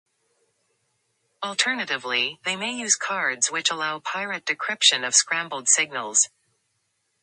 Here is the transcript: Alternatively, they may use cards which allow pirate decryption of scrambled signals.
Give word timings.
Alternatively, 1.43 2.39
they 2.43 2.55
may 2.55 2.71
use 2.73 2.95
cards 2.95 3.51
which 3.51 3.69
allow 3.69 3.99
pirate 3.99 4.45
decryption 4.47 5.05
of 5.05 5.13
scrambled 5.13 5.69
signals. 5.69 6.27